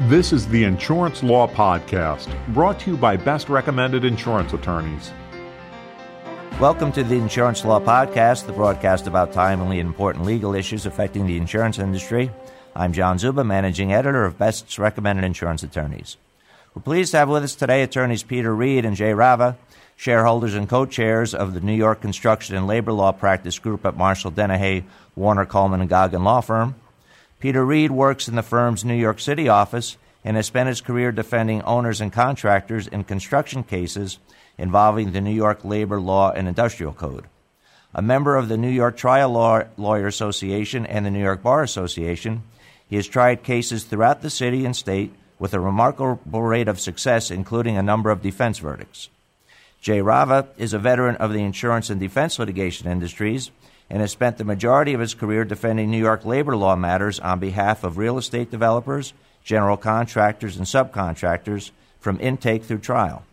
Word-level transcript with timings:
This 0.00 0.32
is 0.32 0.48
the 0.48 0.64
Insurance 0.64 1.22
Law 1.22 1.46
Podcast, 1.46 2.28
brought 2.52 2.80
to 2.80 2.90
you 2.90 2.96
by 2.96 3.16
Best 3.16 3.48
Recommended 3.48 4.04
Insurance 4.04 4.52
Attorneys. 4.52 5.12
Welcome 6.58 6.90
to 6.92 7.04
the 7.04 7.14
Insurance 7.14 7.64
Law 7.64 7.78
Podcast, 7.78 8.46
the 8.46 8.52
broadcast 8.52 9.06
about 9.06 9.32
timely 9.32 9.78
and 9.78 9.86
important 9.86 10.24
legal 10.24 10.52
issues 10.52 10.84
affecting 10.84 11.28
the 11.28 11.36
insurance 11.36 11.78
industry. 11.78 12.32
I'm 12.74 12.92
John 12.92 13.18
Zuba, 13.18 13.44
managing 13.44 13.92
editor 13.92 14.24
of 14.24 14.36
Best 14.36 14.76
Recommended 14.80 15.24
Insurance 15.24 15.62
Attorneys. 15.62 16.16
We're 16.74 16.82
pleased 16.82 17.12
to 17.12 17.18
have 17.18 17.28
with 17.28 17.44
us 17.44 17.54
today 17.54 17.84
attorneys 17.84 18.24
Peter 18.24 18.52
Reed 18.52 18.84
and 18.84 18.96
Jay 18.96 19.14
Rava, 19.14 19.56
shareholders 19.94 20.54
and 20.54 20.68
co 20.68 20.86
chairs 20.86 21.36
of 21.36 21.54
the 21.54 21.60
New 21.60 21.72
York 21.72 22.00
Construction 22.00 22.56
and 22.56 22.66
Labor 22.66 22.92
Law 22.92 23.12
Practice 23.12 23.60
Group 23.60 23.86
at 23.86 23.96
Marshall 23.96 24.32
Dennehey, 24.32 24.82
Warner 25.14 25.46
Coleman, 25.46 25.80
and 25.80 25.88
Goggin 25.88 26.24
Law 26.24 26.40
Firm. 26.40 26.74
Peter 27.44 27.62
Reed 27.62 27.90
works 27.90 28.26
in 28.26 28.36
the 28.36 28.42
firm's 28.42 28.86
New 28.86 28.94
York 28.94 29.20
City 29.20 29.50
office 29.50 29.98
and 30.24 30.34
has 30.34 30.46
spent 30.46 30.66
his 30.66 30.80
career 30.80 31.12
defending 31.12 31.60
owners 31.60 32.00
and 32.00 32.10
contractors 32.10 32.86
in 32.86 33.04
construction 33.04 33.62
cases 33.62 34.18
involving 34.56 35.12
the 35.12 35.20
New 35.20 35.30
York 35.30 35.62
Labor 35.62 36.00
Law 36.00 36.30
and 36.30 36.48
Industrial 36.48 36.94
Code. 36.94 37.26
A 37.94 38.00
member 38.00 38.36
of 38.36 38.48
the 38.48 38.56
New 38.56 38.70
York 38.70 38.96
Trial 38.96 39.28
Law 39.28 39.64
Lawyer 39.76 40.06
Association 40.06 40.86
and 40.86 41.04
the 41.04 41.10
New 41.10 41.20
York 41.20 41.42
Bar 41.42 41.62
Association, 41.62 42.44
he 42.88 42.96
has 42.96 43.06
tried 43.06 43.42
cases 43.42 43.84
throughout 43.84 44.22
the 44.22 44.30
city 44.30 44.64
and 44.64 44.74
state 44.74 45.12
with 45.38 45.52
a 45.52 45.60
remarkable 45.60 46.42
rate 46.42 46.66
of 46.66 46.80
success, 46.80 47.30
including 47.30 47.76
a 47.76 47.82
number 47.82 48.10
of 48.10 48.22
defense 48.22 48.58
verdicts. 48.58 49.10
Jay 49.82 50.00
Rava 50.00 50.48
is 50.56 50.72
a 50.72 50.78
veteran 50.78 51.16
of 51.16 51.34
the 51.34 51.42
insurance 51.42 51.90
and 51.90 52.00
defense 52.00 52.38
litigation 52.38 52.90
industries 52.90 53.50
and 53.90 54.00
has 54.00 54.12
spent 54.12 54.38
the 54.38 54.44
majority 54.44 54.94
of 54.94 55.00
his 55.00 55.14
career 55.14 55.44
defending 55.44 55.90
New 55.90 55.98
York 55.98 56.24
labor 56.24 56.56
law 56.56 56.76
matters 56.76 57.20
on 57.20 57.38
behalf 57.38 57.84
of 57.84 57.98
real 57.98 58.18
estate 58.18 58.50
developers, 58.50 59.12
general 59.44 59.76
contractors, 59.76 60.56
and 60.56 60.66
subcontractors 60.66 61.70
from 62.00 62.20
intake 62.20 62.64
through 62.64 62.78
trial. 62.78 63.24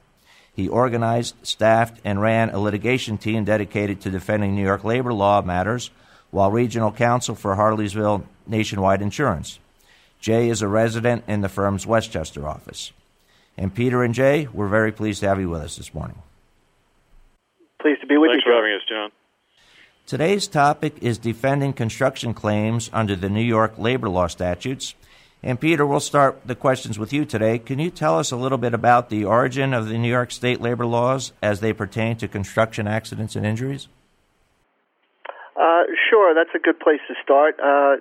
He 0.53 0.67
organized, 0.67 1.35
staffed, 1.43 1.99
and 2.03 2.21
ran 2.21 2.49
a 2.49 2.59
litigation 2.59 3.17
team 3.17 3.45
dedicated 3.45 4.01
to 4.01 4.11
defending 4.11 4.55
New 4.55 4.63
York 4.63 4.83
labor 4.83 5.13
law 5.13 5.41
matters 5.41 5.91
while 6.29 6.51
regional 6.51 6.91
counsel 6.91 7.35
for 7.35 7.55
Harleysville 7.55 8.23
Nationwide 8.47 9.01
Insurance. 9.01 9.59
Jay 10.19 10.49
is 10.49 10.61
a 10.61 10.67
resident 10.67 11.23
in 11.27 11.41
the 11.41 11.49
firm's 11.49 11.87
Westchester 11.87 12.47
office. 12.47 12.91
And 13.57 13.73
Peter 13.73 14.03
and 14.03 14.13
Jay, 14.13 14.47
we're 14.53 14.67
very 14.67 14.91
pleased 14.91 15.21
to 15.21 15.27
have 15.27 15.39
you 15.39 15.49
with 15.49 15.61
us 15.61 15.77
this 15.77 15.93
morning. 15.93 16.21
Pleased 17.81 18.01
to 18.01 18.07
be 18.07 18.17
with 18.17 18.31
Thanks 18.31 18.45
you. 18.45 18.51
for 18.51 18.55
having 18.55 18.73
us, 18.73 18.81
John. 18.87 19.11
Today's 20.05 20.47
topic 20.47 20.95
is 21.01 21.17
defending 21.17 21.73
construction 21.73 22.33
claims 22.33 22.89
under 22.91 23.15
the 23.15 23.29
New 23.29 23.43
York 23.43 23.77
labor 23.77 24.09
law 24.09 24.27
statutes. 24.27 24.95
And 25.43 25.59
Peter, 25.59 25.85
we'll 25.85 25.99
start 25.99 26.41
the 26.45 26.55
questions 26.55 26.99
with 26.99 27.13
you 27.13 27.25
today. 27.25 27.57
Can 27.57 27.79
you 27.79 27.89
tell 27.89 28.19
us 28.19 28.31
a 28.31 28.35
little 28.35 28.57
bit 28.57 28.73
about 28.73 29.09
the 29.09 29.25
origin 29.25 29.73
of 29.73 29.87
the 29.87 29.97
New 29.97 30.09
York 30.09 30.31
state 30.31 30.61
labor 30.61 30.85
laws 30.85 31.33
as 31.41 31.61
they 31.61 31.73
pertain 31.73 32.17
to 32.17 32.27
construction 32.27 32.87
accidents 32.87 33.35
and 33.35 33.45
injuries? 33.45 33.87
Uh, 35.55 35.83
sure, 36.09 36.33
that's 36.35 36.53
a 36.55 36.59
good 36.59 36.79
place 36.79 36.99
to 37.07 37.15
start. 37.23 37.59
Uh, 37.59 37.97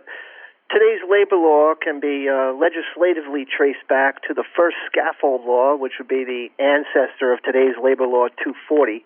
today's 0.70 1.00
labor 1.08 1.36
law 1.36 1.74
can 1.80 2.00
be 2.00 2.28
uh, 2.28 2.52
legislatively 2.52 3.46
traced 3.46 3.86
back 3.88 4.22
to 4.28 4.34
the 4.34 4.44
first 4.56 4.76
scaffold 4.86 5.46
law, 5.46 5.76
which 5.76 5.92
would 5.98 6.08
be 6.08 6.24
the 6.24 6.48
ancestor 6.58 7.32
of 7.32 7.42
today's 7.42 7.76
labor 7.80 8.06
law 8.06 8.28
240 8.42 9.04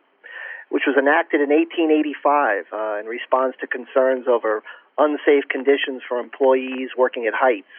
which 0.74 0.90
was 0.90 0.98
enacted 0.98 1.38
in 1.38 1.54
1885 1.54 2.66
uh, 2.74 2.98
in 2.98 3.06
response 3.06 3.54
to 3.62 3.66
concerns 3.70 4.26
over 4.26 4.66
unsafe 4.98 5.46
conditions 5.46 6.02
for 6.02 6.18
employees 6.18 6.90
working 6.98 7.30
at 7.30 7.32
heights. 7.32 7.70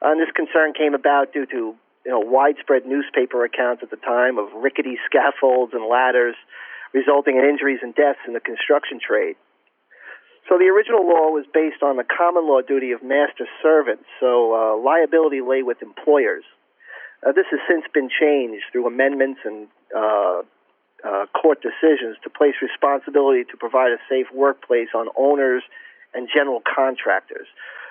And 0.00 0.16
this 0.16 0.32
concern 0.32 0.72
came 0.72 0.96
about 0.96 1.36
due 1.36 1.44
to 1.44 1.76
you 1.76 2.10
know, 2.10 2.24
widespread 2.24 2.88
newspaper 2.88 3.44
accounts 3.44 3.84
at 3.84 3.92
the 3.92 4.00
time 4.00 4.40
of 4.40 4.48
rickety 4.56 4.96
scaffolds 5.04 5.76
and 5.76 5.84
ladders, 5.84 6.32
resulting 6.96 7.36
in 7.36 7.44
injuries 7.44 7.84
and 7.84 7.92
deaths 7.92 8.24
in 8.26 8.32
the 8.32 8.40
construction 8.40 8.96
trade. 8.96 9.36
So 10.48 10.56
the 10.56 10.72
original 10.72 11.04
law 11.04 11.36
was 11.36 11.44
based 11.52 11.84
on 11.84 12.00
the 12.00 12.08
common 12.08 12.48
law 12.48 12.64
duty 12.64 12.96
of 12.96 13.04
master 13.04 13.44
servants, 13.60 14.08
so 14.24 14.56
uh, 14.56 14.80
liability 14.80 15.44
lay 15.44 15.60
with 15.60 15.84
employers. 15.84 16.48
Uh, 17.20 17.36
this 17.36 17.46
has 17.52 17.60
since 17.68 17.84
been 17.92 18.08
changed 18.08 18.64
through 18.72 18.88
amendments 18.88 19.44
and 19.44 19.68
uh, 19.92 20.40
uh, 21.04 21.26
court 21.34 21.62
decisions 21.62 22.16
to 22.22 22.30
place 22.30 22.54
responsibility 22.62 23.44
to 23.50 23.56
provide 23.56 23.92
a 23.92 23.98
safe 24.08 24.26
workplace 24.34 24.88
on 24.94 25.08
owners 25.16 25.62
and 26.14 26.28
general 26.32 26.62
contractors 26.62 27.46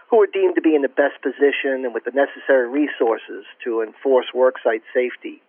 who 0.09 0.21
are 0.21 0.27
deemed 0.27 0.55
to 0.55 0.61
be 0.61 0.75
in 0.75 0.81
the 0.81 0.91
best 0.91 1.15
position 1.23 1.87
and 1.87 1.93
with 1.93 2.03
the 2.03 2.11
necessary 2.11 2.67
resources 2.67 3.45
to 3.63 3.81
enforce 3.81 4.27
worksite 4.35 4.83
safety. 4.93 5.41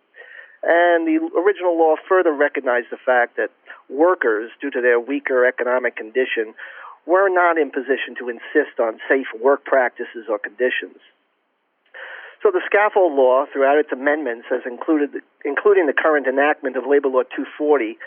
And 0.63 1.03
the 1.05 1.19
original 1.35 1.77
law 1.77 1.95
further 2.07 2.31
recognized 2.31 2.87
the 2.89 2.97
fact 2.97 3.35
that 3.35 3.51
workers, 3.89 4.51
due 4.61 4.71
to 4.71 4.79
their 4.79 4.99
weaker 4.99 5.45
economic 5.45 5.97
condition, 5.97 6.55
were 7.05 7.27
not 7.27 7.57
in 7.57 7.69
position 7.69 8.15
to 8.19 8.29
insist 8.29 8.79
on 8.79 8.99
safe 9.09 9.27
work 9.41 9.65
practices 9.65 10.31
or 10.31 10.39
conditions. 10.39 11.03
So 12.41 12.51
the 12.51 12.61
scaffold 12.65 13.13
law, 13.13 13.45
throughout 13.51 13.79
its 13.79 13.91
amendments, 13.91 14.47
has 14.49 14.61
included, 14.65 15.11
including 15.45 15.87
the 15.87 15.93
current 15.93 16.27
enactment 16.27 16.77
of 16.77 16.83
Labor 16.87 17.09
Law 17.09 17.23
240, 17.23 17.97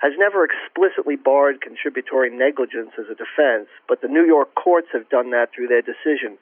has 0.00 0.12
never 0.18 0.44
explicitly 0.44 1.16
barred 1.16 1.60
contributory 1.60 2.28
negligence 2.28 2.92
as 2.98 3.06
a 3.08 3.16
defense, 3.16 3.68
but 3.88 4.02
the 4.02 4.08
New 4.08 4.24
York 4.24 4.54
courts 4.54 4.88
have 4.92 5.08
done 5.08 5.30
that 5.30 5.48
through 5.54 5.68
their 5.68 5.82
decision, 5.82 6.36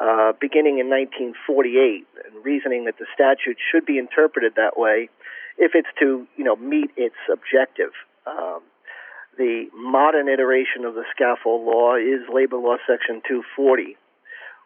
uh, 0.00 0.32
beginning 0.40 0.78
in 0.78 0.88
1948, 0.88 2.06
and 2.24 2.44
reasoning 2.44 2.84
that 2.86 2.96
the 2.98 3.06
statute 3.12 3.58
should 3.60 3.84
be 3.84 3.98
interpreted 3.98 4.54
that 4.56 4.78
way 4.78 5.10
if 5.58 5.72
it's 5.74 5.90
to, 6.00 6.26
you 6.36 6.44
know, 6.44 6.56
meet 6.56 6.90
its 6.96 7.18
objective. 7.30 7.92
Um, 8.26 8.62
the 9.36 9.66
modern 9.74 10.28
iteration 10.28 10.84
of 10.86 10.94
the 10.94 11.04
scaffold 11.14 11.66
law 11.66 11.96
is 11.96 12.22
Labor 12.32 12.56
Law 12.56 12.76
Section 12.86 13.20
240 13.28 13.96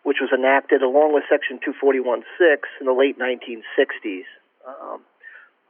which 0.08 0.18
was 0.20 0.30
enacted 0.32 0.80
along 0.80 1.12
with 1.12 1.24
Section 1.28 1.60
241.6 1.60 2.24
in 2.80 2.86
the 2.86 2.92
late 2.92 3.18
1960s. 3.18 4.24
Um, 4.66 5.00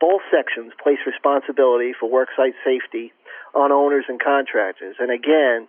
both 0.00 0.22
sections 0.31 0.72
place 0.82 0.98
responsibility 1.06 1.92
for 1.98 2.09
worksite 2.09 2.54
safety 2.64 3.12
on 3.54 3.72
owners 3.72 4.04
and 4.09 4.20
contractors. 4.20 4.97
And 4.98 5.10
again, 5.10 5.69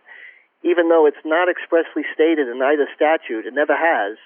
even 0.64 0.90
though 0.90 1.06
it's 1.06 1.24
not 1.26 1.50
expressly 1.50 2.04
stated 2.14 2.48
in 2.48 2.62
either 2.62 2.88
statute, 2.96 3.46
it 3.46 3.54
never 3.54 3.76
has, 3.76 4.18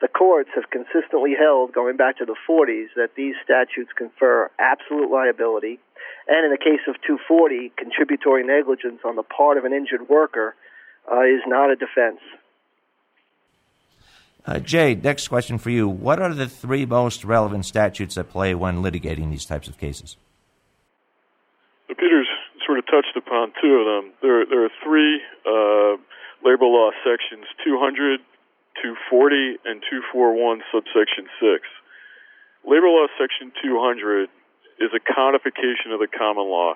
the 0.00 0.08
courts 0.08 0.50
have 0.54 0.70
consistently 0.72 1.36
held, 1.38 1.72
going 1.72 1.96
back 1.96 2.18
to 2.18 2.24
the 2.24 2.36
40s, 2.48 2.88
that 2.96 3.14
these 3.16 3.34
statutes 3.44 3.92
confer 3.96 4.50
absolute 4.58 5.10
liability, 5.10 5.78
and 6.26 6.44
in 6.44 6.50
the 6.50 6.58
case 6.58 6.80
of 6.88 6.96
240, 7.06 7.72
contributory 7.76 8.44
negligence 8.44 9.00
on 9.04 9.16
the 9.16 9.22
part 9.22 9.58
of 9.58 9.64
an 9.64 9.72
injured 9.72 10.08
worker 10.08 10.54
uh, 11.10 11.20
is 11.20 11.44
not 11.46 11.70
a 11.70 11.76
defense. 11.76 12.20
Uh, 14.46 14.58
Jay, 14.58 14.94
next 14.94 15.28
question 15.28 15.58
for 15.58 15.70
you. 15.70 15.88
What 15.88 16.20
are 16.20 16.32
the 16.32 16.48
three 16.48 16.86
most 16.86 17.24
relevant 17.24 17.66
statutes 17.66 18.16
at 18.16 18.30
play 18.30 18.54
when 18.54 18.82
litigating 18.82 19.30
these 19.30 19.44
types 19.44 19.68
of 19.68 19.78
cases? 19.78 20.16
Peter's 21.88 22.28
sort 22.64 22.78
of 22.78 22.86
touched 22.86 23.16
upon 23.16 23.52
two 23.60 23.74
of 23.74 23.86
them. 23.86 24.12
There, 24.22 24.46
there 24.46 24.64
are 24.64 24.70
three 24.82 25.20
uh, 25.44 26.00
labor 26.42 26.64
law 26.64 26.90
sections 27.04 27.44
200, 27.64 28.20
240, 28.82 29.58
and 29.64 29.82
241, 29.90 30.62
subsection 30.72 31.28
6. 31.40 31.68
Labor 32.64 32.88
law 32.88 33.06
section 33.20 33.52
200 33.62 34.28
is 34.80 34.90
a 34.96 35.00
codification 35.00 35.92
of 35.92 36.00
the 36.00 36.08
common 36.08 36.48
law 36.48 36.72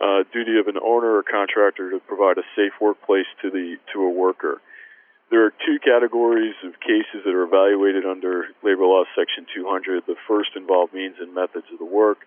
uh, 0.00 0.24
duty 0.32 0.58
of 0.58 0.66
an 0.66 0.76
owner 0.76 1.16
or 1.16 1.22
contractor 1.22 1.90
to 1.90 2.00
provide 2.00 2.38
a 2.38 2.44
safe 2.56 2.72
workplace 2.80 3.28
to 3.42 3.50
the 3.50 3.76
to 3.92 4.00
a 4.00 4.10
worker. 4.10 4.60
There 5.30 5.46
are 5.46 5.54
two 5.64 5.78
categories 5.78 6.58
of 6.66 6.74
cases 6.80 7.22
that 7.24 7.30
are 7.30 7.46
evaluated 7.46 8.04
under 8.04 8.50
Labor 8.64 8.82
Law 8.82 9.04
Section 9.14 9.46
200. 9.54 10.02
The 10.06 10.18
first 10.26 10.50
involve 10.56 10.92
means 10.92 11.16
and 11.20 11.32
methods 11.32 11.66
of 11.72 11.78
the 11.78 11.86
work, 11.86 12.18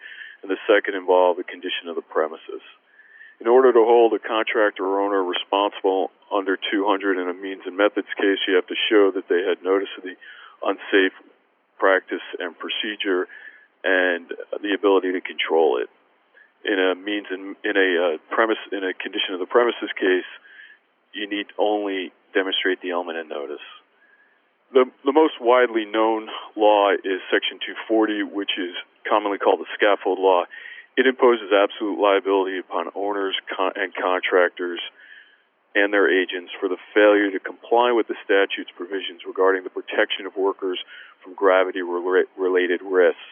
and 0.41 0.49
the 0.49 0.55
second 0.71 0.95
involve 0.95 1.35
the 1.35 1.43
condition 1.43 1.91
of 1.91 1.95
the 1.95 2.01
premises. 2.01 2.63
In 3.41 3.47
order 3.47 3.73
to 3.73 3.83
hold 3.83 4.13
a 4.13 4.19
contractor 4.19 4.87
or 4.87 5.01
owner 5.01 5.21
responsible 5.21 6.11
under 6.31 6.55
200 6.55 7.19
in 7.19 7.27
a 7.27 7.33
means 7.33 7.63
and 7.65 7.75
methods 7.75 8.07
case, 8.15 8.39
you 8.47 8.55
have 8.55 8.67
to 8.67 8.79
show 8.89 9.11
that 9.11 9.27
they 9.27 9.43
had 9.43 9.59
notice 9.61 9.91
of 9.97 10.03
the 10.03 10.15
unsafe 10.63 11.11
practice 11.77 12.23
and 12.39 12.55
procedure 12.55 13.27
and 13.83 14.31
the 14.63 14.71
ability 14.71 15.11
to 15.11 15.19
control 15.19 15.75
it. 15.75 15.89
In 16.63 16.79
a 16.79 16.95
means 16.95 17.27
and 17.29 17.57
in 17.67 17.75
a 17.75 18.15
uh, 18.15 18.17
premise 18.31 18.63
in 18.71 18.85
a 18.85 18.93
condition 18.93 19.33
of 19.35 19.41
the 19.41 19.45
premises 19.45 19.91
case, 19.99 20.29
you 21.11 21.27
need 21.27 21.47
only 21.59 22.13
demonstrate 22.33 22.81
the 22.81 22.91
element 22.91 23.17
of 23.17 23.27
notice. 23.27 23.63
The, 24.73 24.85
the 25.05 25.13
most 25.13 25.37
widely 25.39 25.85
known 25.85 26.27
law 26.57 26.91
is 26.93 27.21
Section 27.29 27.61
240, 27.61 28.23
which 28.23 28.57
is 28.57 28.73
commonly 29.07 29.37
called 29.37 29.59
the 29.61 29.69
scaffold 29.77 30.17
law. 30.17 30.45
It 30.97 31.05
imposes 31.05 31.53
absolute 31.53 32.01
liability 32.01 32.57
upon 32.57 32.89
owners 32.95 33.35
con- 33.55 33.73
and 33.75 33.93
contractors 33.93 34.81
and 35.75 35.93
their 35.93 36.09
agents 36.09 36.51
for 36.59 36.69
the 36.69 36.77
failure 36.93 37.31
to 37.31 37.39
comply 37.39 37.91
with 37.91 38.07
the 38.07 38.17
statute's 38.25 38.69
provisions 38.77 39.25
regarding 39.25 39.63
the 39.63 39.73
protection 39.73 40.25
of 40.25 40.37
workers 40.37 40.77
from 41.23 41.33
gravity 41.33 41.81
related 41.81 42.81
risks. 42.81 43.29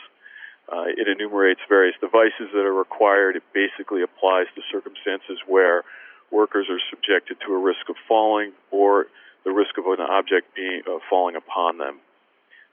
Uh, 0.71 0.89
it 0.89 1.07
enumerates 1.07 1.59
various 1.69 1.95
devices 2.01 2.50
that 2.54 2.65
are 2.65 2.74
required. 2.74 3.36
It 3.36 3.44
basically 3.54 4.01
applies 4.01 4.47
to 4.56 4.62
circumstances 4.71 5.38
where 5.45 5.83
workers 6.31 6.68
are 6.69 6.80
subjected 6.89 7.38
to 7.45 7.54
a 7.54 7.60
risk 7.60 7.89
of 7.89 7.95
falling 8.07 8.54
or 8.72 9.07
the 9.44 9.51
risk 9.51 9.78
of 9.78 9.86
an 9.86 10.01
object 10.01 10.56
being 10.56 10.81
uh, 10.88 11.00
falling 11.10 11.36
upon 11.36 11.78
them. 11.78 12.00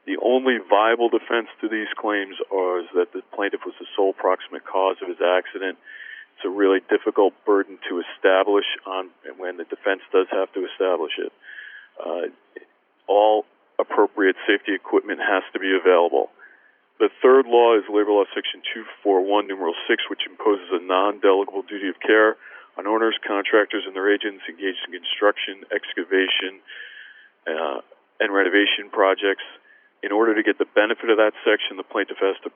The 0.06 0.16
only 0.24 0.56
viable 0.56 1.08
defense 1.08 1.48
to 1.60 1.68
these 1.68 1.88
claims 1.98 2.36
is 2.40 2.86
that 2.94 3.12
the 3.12 3.20
plaintiff 3.34 3.60
was 3.66 3.74
the 3.78 3.86
sole 3.94 4.12
proximate 4.12 4.64
cause 4.64 4.96
of 5.02 5.08
his 5.08 5.20
accident. 5.20 5.76
It's 6.36 6.46
a 6.46 6.48
really 6.48 6.80
difficult 6.88 7.34
burden 7.44 7.78
to 7.90 8.00
establish 8.00 8.64
on 8.86 9.10
when 9.36 9.56
the 9.58 9.64
defense 9.64 10.00
does 10.12 10.26
have 10.30 10.52
to 10.54 10.64
establish 10.64 11.12
it. 11.18 11.32
Uh, 11.98 12.32
all 13.06 13.44
appropriate 13.78 14.36
safety 14.46 14.72
equipment 14.74 15.20
has 15.20 15.42
to 15.52 15.58
be 15.58 15.76
available. 15.76 16.30
The 16.98 17.10
third 17.22 17.46
law 17.46 17.76
is 17.76 17.84
Labor 17.90 18.10
Law 18.10 18.24
Section 18.34 18.62
241, 19.04 19.46
numeral 19.46 19.74
6, 19.86 20.02
which 20.10 20.26
imposes 20.26 20.66
a 20.72 20.82
non 20.82 21.20
delegable 21.20 21.66
duty 21.66 21.88
of 21.88 22.00
care 22.00 22.36
on 22.78 22.86
owners, 22.86 23.18
contractors, 23.26 23.82
and 23.84 23.94
their 23.94 24.06
agents 24.06 24.46
engaged 24.48 24.78
in 24.86 24.94
construction, 24.94 25.66
excavation, 25.74 26.62
uh, 27.44 27.82
and 28.22 28.32
renovation 28.32 28.86
projects. 28.90 29.42
In 30.02 30.14
order 30.14 30.34
to 30.34 30.42
get 30.46 30.62
the 30.62 30.70
benefit 30.78 31.10
of 31.10 31.18
that 31.18 31.34
section, 31.42 31.76
the 31.76 31.82
plaintiff 31.82 32.22
has 32.22 32.38
to 32.46 32.50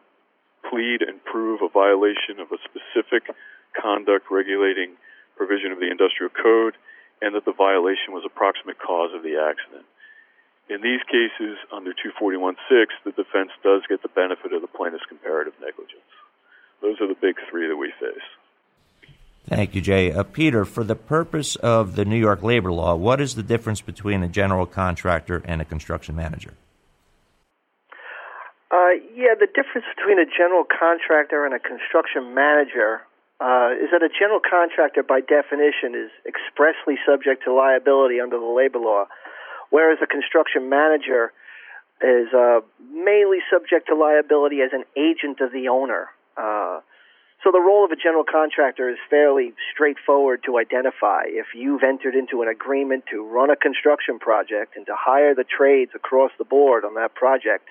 plead 0.71 1.03
and 1.03 1.19
prove 1.27 1.61
a 1.61 1.69
violation 1.69 2.39
of 2.39 2.55
a 2.55 2.59
specific 2.63 3.27
conduct 3.75 4.31
regulating 4.31 4.95
provision 5.35 5.75
of 5.75 5.83
the 5.83 5.91
industrial 5.91 6.31
code 6.31 6.79
and 7.21 7.35
that 7.35 7.45
the 7.45 7.53
violation 7.55 8.15
was 8.15 8.23
a 8.23 8.31
proximate 8.31 8.79
cause 8.79 9.11
of 9.11 9.27
the 9.27 9.35
accident. 9.35 9.87
In 10.71 10.83
these 10.83 11.03
cases, 11.11 11.59
under 11.75 11.91
241.6, 11.91 12.55
the 13.03 13.11
defense 13.11 13.51
does 13.67 13.83
get 13.91 14.03
the 14.03 14.15
benefit 14.15 14.53
of 14.55 14.63
the 14.63 14.71
plaintiff's 14.71 15.07
comparative 15.07 15.55
negligence. 15.59 16.07
Those 16.81 17.01
are 17.01 17.11
the 17.11 17.19
big 17.19 17.39
three 17.51 17.67
that 17.67 17.77
we 17.77 17.91
face. 17.99 18.27
Thank 19.49 19.75
you, 19.75 19.81
Jay. 19.81 20.13
Uh, 20.13 20.23
Peter, 20.23 20.65
for 20.65 20.85
the 20.85 20.95
purpose 20.95 21.57
of 21.57 21.97
the 21.97 22.05
New 22.05 22.19
York 22.19 22.43
labor 22.43 22.73
law, 22.73 22.95
what 22.95 23.21
is 23.21 23.35
the 23.35 23.43
difference 23.43 23.81
between 23.81 24.23
a 24.23 24.29
general 24.29 24.67
contractor 24.67 25.43
and 25.45 25.61
a 25.61 25.65
construction 25.65 26.15
manager? 26.15 26.55
Uh, 28.71 28.97
yeah, 29.15 29.35
the 29.39 29.47
difference 29.47 29.85
between 29.97 30.19
a 30.19 30.25
general 30.25 30.65
contractor 30.65 31.45
and 31.45 31.55
a 31.55 31.59
construction 31.59 32.35
manager 32.35 33.03
uh, 33.43 33.75
is 33.75 33.91
that 33.91 34.03
a 34.03 34.09
general 34.09 34.41
contractor, 34.41 35.03
by 35.03 35.21
definition, 35.21 35.99
is 35.99 36.11
expressly 36.25 36.95
subject 37.05 37.43
to 37.45 37.53
liability 37.53 38.21
under 38.21 38.39
the 38.39 38.47
labor 38.47 38.79
law, 38.79 39.05
whereas 39.71 39.99
a 40.01 40.07
construction 40.07 40.71
manager 40.71 41.33
is 42.01 42.33
uh, 42.33 42.61
mainly 42.81 43.39
subject 43.51 43.89
to 43.89 43.95
liability 43.95 44.63
as 44.63 44.71
an 44.73 44.85
agent 44.97 45.41
of 45.41 45.53
the 45.53 45.69
owner. 45.69 46.09
Uh, 46.39 46.81
so 47.43 47.51
the 47.51 47.61
role 47.61 47.85
of 47.85 47.91
a 47.91 47.97
general 47.97 48.25
contractor 48.25 48.89
is 48.89 48.99
fairly 49.11 49.53
straightforward 49.75 50.43
to 50.47 50.59
identify. 50.59 51.25
If 51.27 51.47
you've 51.55 51.83
entered 51.83 52.15
into 52.15 52.43
an 52.43 52.49
agreement 52.49 53.05
to 53.11 53.27
run 53.27 53.51
a 53.51 53.57
construction 53.57 54.19
project 54.19 54.77
and 54.77 54.87
to 54.87 54.95
hire 54.97 55.35
the 55.35 55.45
trades 55.45 55.91
across 55.95 56.31
the 56.39 56.45
board 56.45 56.85
on 56.85 56.95
that 56.95 57.15
project, 57.15 57.71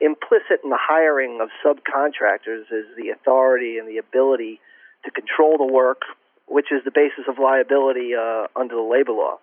implicit 0.00 0.60
in 0.62 0.68
the 0.68 0.78
hiring 0.78 1.40
of 1.40 1.48
subcontractors 1.64 2.68
is 2.68 2.84
the 2.96 3.08
authority 3.08 3.78
and 3.78 3.88
the 3.88 3.96
ability 3.96 4.60
to 5.04 5.10
control 5.10 5.56
the 5.56 5.72
work, 5.72 6.02
which 6.46 6.70
is 6.70 6.84
the 6.84 6.92
basis 6.92 7.24
of 7.28 7.38
liability 7.38 8.12
uh, 8.14 8.46
under 8.56 8.74
the 8.74 8.82
labor 8.82 9.12
law. 9.12 9.38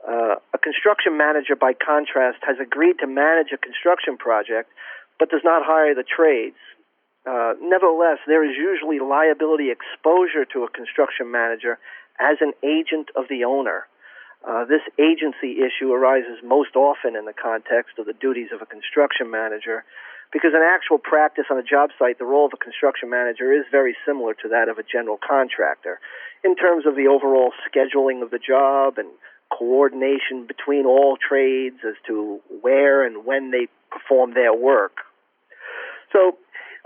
Uh, 0.00 0.36
a 0.54 0.58
construction 0.58 1.18
manager, 1.18 1.56
by 1.56 1.74
contrast, 1.74 2.38
has 2.40 2.56
agreed 2.56 2.96
to 3.00 3.06
manage 3.06 3.48
a 3.52 3.58
construction 3.58 4.16
project 4.16 4.70
but 5.18 5.30
does 5.30 5.42
not 5.44 5.62
hire 5.66 5.94
the 5.94 6.04
trades. 6.04 6.56
Uh, 7.28 7.52
nevertheless, 7.60 8.16
there 8.26 8.40
is 8.40 8.56
usually 8.56 9.00
liability 9.00 9.68
exposure 9.68 10.48
to 10.48 10.64
a 10.64 10.70
construction 10.70 11.30
manager 11.30 11.78
as 12.18 12.40
an 12.40 12.52
agent 12.64 13.12
of 13.16 13.28
the 13.28 13.44
owner. 13.44 13.84
Uh, 14.40 14.64
this 14.64 14.80
agency 14.96 15.60
issue 15.60 15.92
arises 15.92 16.40
most 16.42 16.74
often 16.74 17.16
in 17.16 17.26
the 17.26 17.36
context 17.36 17.98
of 17.98 18.06
the 18.06 18.14
duties 18.14 18.48
of 18.54 18.62
a 18.62 18.66
construction 18.66 19.30
manager 19.30 19.84
because 20.32 20.52
in 20.54 20.62
actual 20.64 20.96
practice 20.96 21.44
on 21.50 21.58
a 21.58 21.62
job 21.62 21.90
site, 21.98 22.18
the 22.18 22.24
role 22.24 22.46
of 22.46 22.52
a 22.54 22.64
construction 22.64 23.10
manager 23.10 23.52
is 23.52 23.64
very 23.70 23.96
similar 24.06 24.32
to 24.32 24.48
that 24.48 24.68
of 24.68 24.78
a 24.78 24.82
general 24.82 25.18
contractor 25.20 26.00
in 26.44 26.56
terms 26.56 26.86
of 26.86 26.96
the 26.96 27.08
overall 27.08 27.52
scheduling 27.68 28.22
of 28.22 28.30
the 28.30 28.38
job 28.38 28.96
and 28.96 29.08
coordination 29.52 30.46
between 30.46 30.86
all 30.86 31.16
trades 31.16 31.80
as 31.84 31.96
to 32.06 32.40
where 32.60 33.04
and 33.04 33.24
when 33.24 33.50
they 33.50 33.68
perform 33.90 34.32
their 34.32 34.54
work. 34.54 35.04
So 36.12 36.38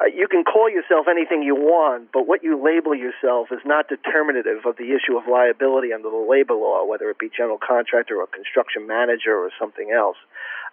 uh, 0.03 0.07
you 0.11 0.27
can 0.27 0.43
call 0.43 0.69
yourself 0.69 1.07
anything 1.09 1.43
you 1.43 1.55
want, 1.55 2.11
but 2.13 2.27
what 2.27 2.43
you 2.43 2.59
label 2.59 2.95
yourself 2.95 3.49
is 3.53 3.61
not 3.65 3.89
determinative 3.89 4.67
of 4.67 4.77
the 4.77 4.91
issue 4.91 5.17
of 5.17 5.31
liability 5.31 5.93
under 5.93 6.11
the 6.11 6.27
labor 6.29 6.55
law, 6.55 6.85
whether 6.85 7.09
it 7.11 7.19
be 7.19 7.31
general 7.31 7.59
contractor 7.59 8.19
or 8.19 8.27
construction 8.27 8.87
manager 8.87 9.37
or 9.37 9.51
something 9.61 9.93
else. 9.95 10.17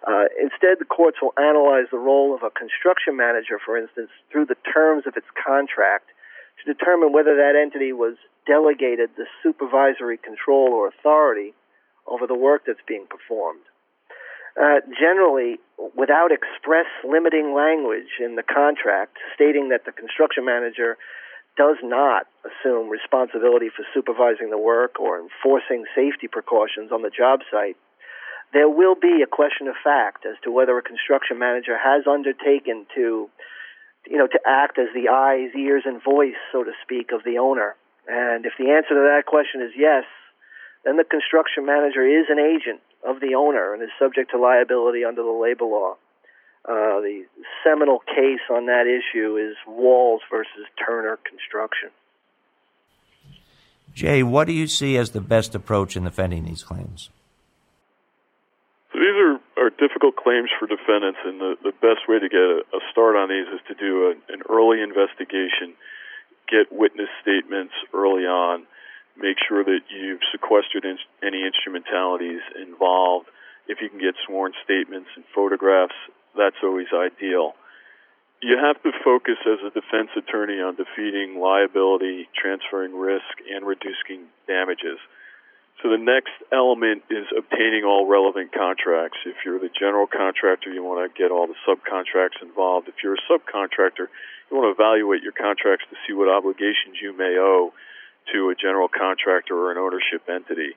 Uh, 0.06 0.26
instead, 0.40 0.78
the 0.80 0.88
courts 0.88 1.18
will 1.22 1.34
analyze 1.38 1.86
the 1.92 1.98
role 1.98 2.34
of 2.34 2.42
a 2.42 2.50
construction 2.50 3.14
manager, 3.16 3.60
for 3.64 3.76
instance, 3.76 4.10
through 4.32 4.46
the 4.46 4.58
terms 4.72 5.06
of 5.06 5.16
its 5.16 5.28
contract 5.36 6.10
to 6.58 6.72
determine 6.72 7.12
whether 7.12 7.36
that 7.36 7.54
entity 7.54 7.92
was 7.92 8.16
delegated 8.46 9.10
the 9.16 9.26
supervisory 9.42 10.18
control 10.18 10.72
or 10.72 10.88
authority 10.88 11.54
over 12.06 12.26
the 12.26 12.34
work 12.34 12.62
that's 12.66 12.82
being 12.88 13.06
performed. 13.06 13.62
Uh, 14.58 14.80
generally, 14.98 15.58
without 15.96 16.32
express 16.32 16.86
limiting 17.06 17.54
language 17.54 18.18
in 18.18 18.34
the 18.36 18.42
contract 18.42 19.16
stating 19.34 19.68
that 19.68 19.84
the 19.86 19.92
construction 19.92 20.44
manager 20.44 20.96
does 21.56 21.76
not 21.82 22.26
assume 22.46 22.88
responsibility 22.88 23.68
for 23.68 23.84
supervising 23.94 24.50
the 24.50 24.58
work 24.58 24.98
or 24.98 25.20
enforcing 25.20 25.84
safety 25.94 26.26
precautions 26.26 26.90
on 26.92 27.02
the 27.02 27.10
job 27.10 27.40
site, 27.50 27.76
there 28.52 28.68
will 28.68 28.94
be 28.94 29.22
a 29.22 29.30
question 29.30 29.68
of 29.68 29.74
fact 29.82 30.26
as 30.26 30.34
to 30.42 30.50
whether 30.50 30.76
a 30.78 30.82
construction 30.82 31.38
manager 31.38 31.78
has 31.78 32.06
undertaken 32.06 32.86
to, 32.94 33.30
you 34.06 34.18
know, 34.18 34.26
to 34.26 34.40
act 34.46 34.78
as 34.78 34.88
the 34.94 35.08
eyes, 35.08 35.54
ears, 35.54 35.84
and 35.86 36.02
voice, 36.02 36.38
so 36.50 36.64
to 36.64 36.72
speak, 36.82 37.12
of 37.12 37.22
the 37.24 37.38
owner. 37.38 37.76
And 38.08 38.44
if 38.46 38.54
the 38.58 38.70
answer 38.70 38.98
to 38.98 39.06
that 39.14 39.26
question 39.26 39.62
is 39.62 39.70
yes, 39.76 40.04
then 40.84 40.96
the 40.96 41.04
construction 41.04 41.66
manager 41.66 42.02
is 42.02 42.26
an 42.28 42.40
agent 42.40 42.80
of 43.06 43.20
the 43.20 43.34
owner 43.34 43.74
and 43.74 43.82
is 43.82 43.90
subject 43.98 44.30
to 44.32 44.38
liability 44.38 45.04
under 45.04 45.22
the 45.22 45.30
labor 45.30 45.64
law. 45.64 45.96
Uh, 46.64 47.00
the 47.00 47.24
seminal 47.64 48.00
case 48.00 48.44
on 48.50 48.66
that 48.66 48.84
issue 48.86 49.36
is 49.36 49.56
Walls 49.66 50.20
versus 50.30 50.66
Turner 50.76 51.18
Construction. 51.28 51.90
Jay, 53.94 54.22
what 54.22 54.46
do 54.46 54.52
you 54.52 54.66
see 54.66 54.96
as 54.96 55.10
the 55.10 55.20
best 55.20 55.54
approach 55.54 55.96
in 55.96 56.04
defending 56.04 56.44
these 56.44 56.62
claims? 56.62 57.08
So 58.92 58.98
these 58.98 59.16
are, 59.16 59.40
are 59.56 59.70
difficult 59.70 60.16
claims 60.16 60.50
for 60.58 60.66
defendants, 60.66 61.18
and 61.24 61.40
the, 61.40 61.56
the 61.62 61.72
best 61.72 62.08
way 62.08 62.18
to 62.18 62.28
get 62.28 62.40
a, 62.40 62.62
a 62.76 62.80
start 62.92 63.16
on 63.16 63.28
these 63.28 63.46
is 63.48 63.60
to 63.68 63.74
do 63.74 64.08
a, 64.08 64.32
an 64.32 64.42
early 64.48 64.82
investigation, 64.82 65.74
get 66.48 66.70
witness 66.70 67.08
statements 67.22 67.72
early 67.94 68.26
on, 68.26 68.66
make 69.20 69.36
sure 69.46 69.64
that 69.64 69.80
you've 69.88 70.24
sequestered 70.32 70.84
in, 70.84 70.98
any 71.22 71.44
instrumentalities 71.44 72.40
involved. 72.60 73.28
If 73.68 73.78
you 73.80 73.88
can 73.88 74.00
get 74.00 74.14
sworn 74.26 74.52
statements 74.64 75.08
and 75.14 75.24
photographs, 75.34 75.94
that's 76.36 76.56
always 76.62 76.88
ideal. 76.92 77.54
You 78.42 78.56
have 78.56 78.82
to 78.82 78.92
focus 79.04 79.36
as 79.44 79.60
a 79.60 79.70
defense 79.70 80.10
attorney 80.16 80.60
on 80.60 80.74
defeating 80.74 81.38
liability, 81.38 82.28
transferring 82.34 82.96
risk, 82.96 83.36
and 83.52 83.66
reducing 83.66 84.32
damages. 84.48 84.96
So 85.82 85.88
the 85.88 86.00
next 86.00 86.32
element 86.52 87.04
is 87.08 87.24
obtaining 87.36 87.84
all 87.84 88.06
relevant 88.06 88.52
contracts. 88.52 89.18
If 89.24 89.44
you're 89.44 89.58
the 89.58 89.72
general 89.72 90.06
contractor, 90.06 90.72
you 90.72 90.84
want 90.84 91.04
to 91.04 91.08
get 91.12 91.30
all 91.30 91.46
the 91.46 91.56
subcontracts 91.68 92.40
involved. 92.42 92.88
If 92.88 93.00
you're 93.04 93.16
a 93.16 93.24
subcontractor, 93.28 94.08
you 94.48 94.56
want 94.56 94.68
to 94.68 94.76
evaluate 94.76 95.22
your 95.22 95.32
contracts 95.32 95.84
to 95.88 95.96
see 96.06 96.12
what 96.12 96.28
obligations 96.28 97.00
you 97.00 97.16
may 97.16 97.36
owe 97.38 97.72
to 98.32 98.50
a 98.50 98.54
general 98.54 98.88
contractor 98.88 99.56
or 99.56 99.72
an 99.72 99.78
ownership 99.78 100.28
entity. 100.28 100.76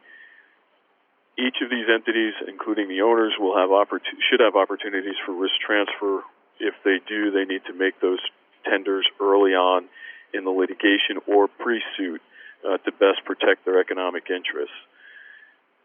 Each 1.38 1.58
of 1.64 1.70
these 1.70 1.90
entities, 1.90 2.34
including 2.48 2.90
the 2.90 3.02
owners, 3.02 3.34
will 3.40 3.58
have 3.58 3.70
opportun- 3.70 4.22
should 4.30 4.40
have 4.40 4.56
opportunities 4.56 5.16
for 5.26 5.34
risk 5.34 5.56
transfer. 5.66 6.22
If 6.60 6.76
they 6.86 7.00
do, 7.08 7.32
they 7.32 7.46
need 7.46 7.66
to 7.66 7.74
make 7.74 8.00
those 8.00 8.20
tenders 8.64 9.08
early 9.20 9.54
on 9.54 9.90
in 10.34 10.44
the 10.44 10.52
litigation 10.52 11.18
or 11.28 11.48
pre-suit 11.48 12.22
uh, 12.64 12.78
to 12.78 12.92
best 12.92 13.26
protect 13.26 13.66
their 13.66 13.80
economic 13.80 14.30
interests. 14.30 14.76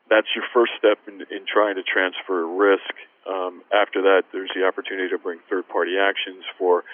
That's 0.08 0.28
your 0.34 0.44
first 0.54 0.72
step 0.78 0.98
in, 1.06 1.20
in 1.28 1.44
trying 1.44 1.76
to 1.76 1.82
transfer 1.82 2.46
risk. 2.46 2.94
Um, 3.28 3.62
after 3.72 4.02
that, 4.02 4.24
there's 4.32 4.50
the 4.54 4.64
opportunity 4.64 5.10
to 5.10 5.18
bring 5.18 5.40
third-party 5.50 5.96
actions 5.98 6.44
for 6.56 6.84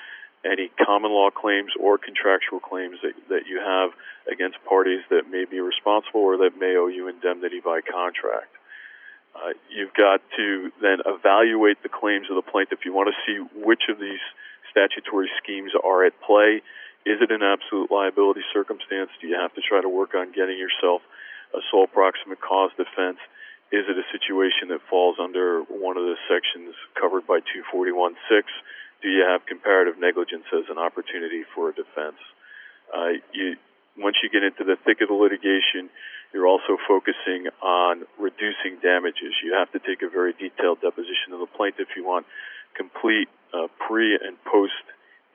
any 0.44 0.70
common 0.84 1.10
law 1.10 1.30
claims 1.30 1.72
or 1.80 1.98
contractual 1.98 2.60
claims 2.60 2.96
that, 3.02 3.14
that 3.28 3.46
you 3.48 3.58
have 3.58 3.90
against 4.30 4.56
parties 4.68 5.00
that 5.10 5.30
may 5.30 5.44
be 5.44 5.60
responsible 5.60 6.20
or 6.20 6.36
that 6.38 6.58
may 6.58 6.76
owe 6.76 6.88
you 6.88 7.08
indemnity 7.08 7.60
by 7.60 7.80
contract. 7.80 8.52
Uh, 9.34 9.56
you've 9.68 9.92
got 9.94 10.20
to 10.36 10.70
then 10.80 10.98
evaluate 11.06 11.82
the 11.82 11.88
claims 11.88 12.30
of 12.30 12.36
the 12.36 12.46
plaintiff. 12.46 12.84
You 12.84 12.94
want 12.94 13.10
to 13.10 13.18
see 13.26 13.42
which 13.58 13.90
of 13.90 13.98
these 13.98 14.22
statutory 14.70 15.28
schemes 15.42 15.72
are 15.82 16.04
at 16.06 16.14
play. 16.22 16.62
Is 17.04 17.18
it 17.20 17.30
an 17.30 17.42
absolute 17.42 17.90
liability 17.90 18.42
circumstance? 18.52 19.10
Do 19.20 19.26
you 19.26 19.36
have 19.36 19.52
to 19.54 19.60
try 19.60 19.82
to 19.82 19.88
work 19.88 20.14
on 20.14 20.32
getting 20.32 20.56
yourself 20.56 21.02
a 21.52 21.60
sole 21.70 21.86
proximate 21.86 22.40
cause 22.40 22.70
defense? 22.76 23.18
Is 23.72 23.84
it 23.90 23.98
a 23.98 24.06
situation 24.14 24.70
that 24.70 24.80
falls 24.88 25.16
under 25.18 25.62
one 25.66 25.96
of 25.96 26.04
the 26.04 26.14
sections 26.30 26.74
covered 26.94 27.26
by 27.26 27.40
241.6? 27.42 28.14
Do 29.04 29.12
you 29.12 29.20
have 29.20 29.44
comparative 29.44 30.00
negligence 30.00 30.48
as 30.48 30.64
an 30.72 30.80
opportunity 30.80 31.44
for 31.54 31.68
a 31.68 31.74
defense? 31.76 32.16
Uh, 32.88 33.20
you, 33.36 33.60
once 34.00 34.16
you 34.24 34.32
get 34.32 34.40
into 34.40 34.64
the 34.64 34.80
thick 34.80 35.04
of 35.04 35.12
the 35.12 35.14
litigation, 35.14 35.92
you're 36.32 36.48
also 36.48 36.80
focusing 36.88 37.52
on 37.60 38.08
reducing 38.16 38.80
damages. 38.80 39.36
You 39.44 39.60
have 39.60 39.68
to 39.76 39.78
take 39.78 40.00
a 40.00 40.08
very 40.08 40.32
detailed 40.32 40.80
deposition 40.80 41.36
of 41.36 41.44
the 41.44 41.52
plaintiff. 41.52 41.92
You 41.94 42.08
want 42.08 42.24
complete 42.72 43.28
uh, 43.52 43.68
pre 43.76 44.16
and 44.16 44.40
post 44.48 44.80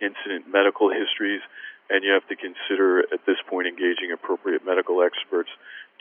incident 0.02 0.50
medical 0.50 0.90
histories, 0.90 1.46
and 1.94 2.02
you 2.02 2.10
have 2.10 2.26
to 2.34 2.36
consider 2.36 3.06
at 3.14 3.22
this 3.30 3.38
point 3.46 3.70
engaging 3.70 4.10
appropriate 4.10 4.66
medical 4.66 5.06
experts 5.06 5.54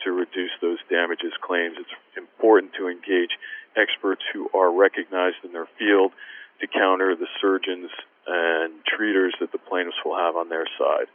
to 0.03 0.11
reduce 0.11 0.57
those 0.57 0.81
damages 0.89 1.37
claims. 1.37 1.77
It's 1.77 1.93
important 2.17 2.73
to 2.81 2.89
engage 2.89 3.37
experts 3.77 4.25
who 4.33 4.49
are 4.57 4.73
recognized 4.73 5.45
in 5.45 5.53
their 5.53 5.69
field 5.77 6.17
to 6.61 6.67
counter 6.67 7.15
the 7.15 7.27
surgeons 7.41 7.89
and 8.27 8.73
treaters 8.85 9.33
that 9.39 9.51
the 9.51 9.57
plaintiffs 9.57 9.97
will 10.05 10.17
have 10.17 10.35
on 10.35 10.49
their 10.49 10.65
side. 10.77 11.07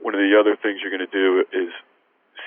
One 0.00 0.14
of 0.14 0.20
the 0.20 0.38
other 0.38 0.56
things 0.56 0.80
you're 0.82 0.94
going 0.94 1.08
to 1.08 1.10
do 1.10 1.44
is 1.52 1.70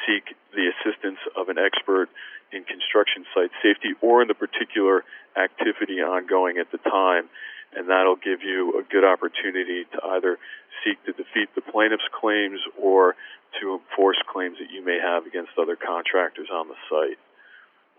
seek 0.06 0.36
the 0.54 0.72
assistance 0.72 1.20
of 1.36 1.50
an 1.50 1.58
expert 1.58 2.10
in 2.52 2.64
construction 2.64 3.26
site 3.34 3.52
safety 3.64 3.96
or 4.02 4.22
in 4.22 4.28
the 4.28 4.36
particular 4.36 5.04
activity 5.36 6.04
ongoing 6.04 6.58
at 6.58 6.72
the 6.72 6.78
time, 6.90 7.30
and 7.76 7.90
that'll 7.90 8.20
give 8.20 8.44
you 8.44 8.80
a 8.80 8.84
good 8.84 9.04
opportunity 9.04 9.86
to 9.92 10.00
either 10.16 10.38
seek 10.84 11.00
to 11.06 11.14
defeat 11.14 11.48
the 11.56 11.62
plaintiff's 11.62 12.08
claims 12.12 12.60
or 12.80 13.16
to 13.60 13.80
enforce 13.80 14.20
claims 14.32 14.58
that 14.60 14.72
you 14.72 14.84
may 14.84 15.00
have 15.00 15.26
against 15.26 15.52
other 15.60 15.76
contractors 15.76 16.48
on 16.52 16.68
the 16.68 16.80
site. 16.90 17.20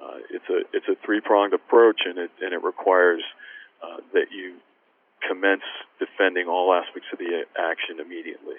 Uh, 0.00 0.18
it's 0.30 0.48
a 0.50 0.60
it's 0.76 0.88
a 0.88 0.96
three 1.04 1.20
pronged 1.20 1.54
approach, 1.54 2.02
and 2.04 2.18
it 2.18 2.30
and 2.40 2.52
it 2.52 2.62
requires 2.62 3.22
uh, 3.82 3.96
that 4.12 4.26
you 4.30 4.54
commence 5.26 5.62
defending 5.98 6.48
all 6.48 6.72
aspects 6.72 7.08
of 7.12 7.18
the 7.18 7.44
action 7.58 8.00
immediately. 8.00 8.56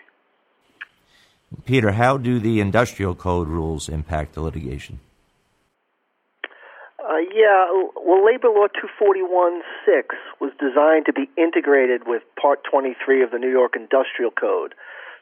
Peter, 1.66 1.92
how 1.92 2.18
do 2.18 2.40
the 2.40 2.60
industrial 2.60 3.16
code 3.16 3.48
rules 3.48 3.88
impact 3.90 4.34
the 4.34 4.42
litigation? 4.42 5.00
Uh, 7.04 7.20
yeah, 7.36 7.68
well, 8.00 8.26
Labor 8.26 8.48
Law 8.48 8.68
241.6 8.72 9.60
was 10.40 10.52
designed 10.58 11.06
to 11.06 11.14
be 11.14 11.30
integrated 11.38 12.08
with 12.08 12.24
Part 12.42 12.64
23 12.70 13.24
of 13.24 13.32
the 13.32 13.38
New 13.38 13.52
York 13.52 13.76
Industrial 13.76 14.32
Code. 14.32 14.74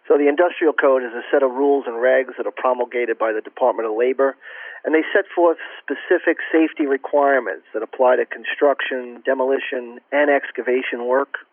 So 0.07 0.17
the 0.17 0.27
Industrial 0.27 0.73
Code 0.73 1.03
is 1.03 1.13
a 1.13 1.23
set 1.31 1.41
of 1.41 1.51
rules 1.51 1.85
and 1.87 1.95
regs 1.95 2.37
that 2.37 2.45
are 2.45 2.53
promulgated 2.55 3.17
by 3.17 3.33
the 3.33 3.41
Department 3.41 3.89
of 3.89 3.97
Labor, 3.97 4.35
and 4.83 4.95
they 4.95 5.03
set 5.13 5.25
forth 5.33 5.57
specific 5.77 6.37
safety 6.51 6.85
requirements 6.85 7.65
that 7.73 7.83
apply 7.83 8.15
to 8.17 8.25
construction, 8.25 9.21
demolition, 9.25 9.99
and 10.11 10.29
excavation 10.29 11.05
work. 11.05 11.45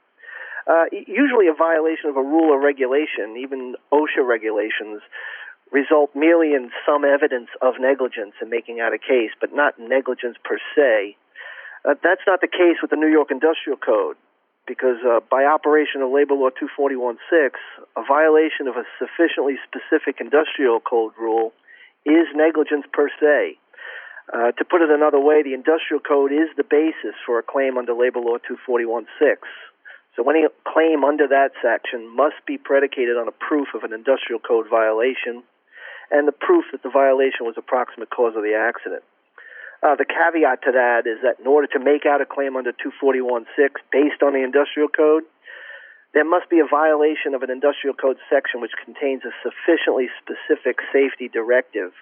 Uh, 0.66 0.84
usually, 0.92 1.48
a 1.48 1.54
violation 1.56 2.10
of 2.10 2.16
a 2.16 2.22
rule 2.22 2.52
or 2.52 2.60
regulation, 2.60 3.36
even 3.40 3.74
OSHA 3.92 4.26
regulations, 4.26 5.00
result 5.72 6.10
merely 6.14 6.54
in 6.54 6.70
some 6.84 7.04
evidence 7.04 7.48
of 7.60 7.74
negligence 7.80 8.32
in 8.40 8.48
making 8.48 8.80
out 8.80 8.92
a 8.92 8.98
case, 8.98 9.32
but 9.40 9.52
not 9.52 9.78
negligence 9.78 10.36
per 10.44 10.58
se. 10.74 11.16
Uh, 11.84 11.94
that's 12.02 12.24
not 12.26 12.40
the 12.40 12.48
case 12.48 12.80
with 12.80 12.90
the 12.90 12.96
New 12.96 13.08
York 13.08 13.30
Industrial 13.30 13.76
Code 13.76 14.16
because 14.68 15.00
uh, 15.02 15.20
by 15.30 15.44
operation 15.44 16.02
of 16.02 16.12
Labor 16.12 16.34
Law 16.34 16.50
241.6, 16.52 17.16
a 17.96 18.04
violation 18.04 18.68
of 18.68 18.76
a 18.76 18.84
sufficiently 19.00 19.56
specific 19.64 20.20
industrial 20.20 20.78
code 20.78 21.12
rule 21.18 21.52
is 22.08 22.26
negligence 22.34 22.86
per 22.92 23.08
se. 23.20 23.58
Uh, 24.28 24.52
to 24.52 24.64
put 24.64 24.82
it 24.82 24.90
another 24.90 25.20
way, 25.20 25.42
the 25.42 25.54
industrial 25.54 26.00
code 26.00 26.32
is 26.32 26.48
the 26.56 26.64
basis 26.64 27.16
for 27.24 27.38
a 27.38 27.42
claim 27.42 27.78
under 27.78 27.94
Labor 27.94 28.20
Law 28.20 28.36
241.6. 28.44 29.06
So 30.16 30.28
any 30.28 30.44
claim 30.66 31.04
under 31.04 31.28
that 31.28 31.52
section 31.62 32.14
must 32.14 32.42
be 32.46 32.58
predicated 32.58 33.16
on 33.16 33.28
a 33.28 33.32
proof 33.32 33.68
of 33.74 33.84
an 33.84 33.92
industrial 33.92 34.40
code 34.40 34.66
violation 34.68 35.44
and 36.10 36.26
the 36.26 36.32
proof 36.32 36.64
that 36.72 36.82
the 36.82 36.90
violation 36.90 37.46
was 37.46 37.54
a 37.56 37.62
proximate 37.62 38.10
cause 38.10 38.34
of 38.36 38.42
the 38.42 38.56
accident. 38.56 39.04
Uh, 39.80 39.94
the 39.94 40.04
caveat 40.04 40.60
to 40.66 40.72
that 40.72 41.06
is 41.06 41.22
that 41.22 41.38
in 41.38 41.46
order 41.46 41.68
to 41.68 41.78
make 41.78 42.04
out 42.04 42.20
a 42.20 42.26
claim 42.26 42.56
under 42.56 42.72
241.6 42.72 43.46
based 43.92 44.22
on 44.22 44.34
the 44.34 44.42
industrial 44.42 44.88
code, 44.88 45.22
there 46.14 46.24
must 46.24 46.48
be 46.48 46.58
a 46.58 46.66
violation 46.66 47.34
of 47.34 47.42
an 47.42 47.50
industrial 47.50 47.94
code 47.94 48.16
section 48.30 48.60
which 48.60 48.72
contains 48.82 49.22
a 49.24 49.32
sufficiently 49.42 50.08
specific 50.20 50.78
safety 50.92 51.28
directive. 51.28 51.92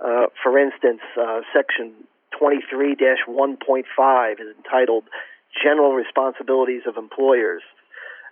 Uh, 0.00 0.26
for 0.42 0.58
instance, 0.58 1.00
uh, 1.20 1.40
section 1.52 1.92
23-1.5 2.40 4.40
is 4.40 4.56
entitled 4.56 5.04
General 5.62 5.92
Responsibilities 5.92 6.82
of 6.86 6.96
Employers. 6.96 7.62